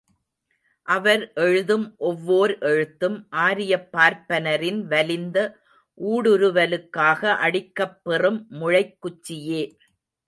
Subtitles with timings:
[0.87, 5.37] அவர் எழுதும் ஒவ்வோர் எழுத்தும் ஆரியப் பார்ப்பனரின் வலிந்த
[5.97, 9.63] ஊடுருவலுக்காக அடிக்கப்பெறும் முளைக்குச்சியே!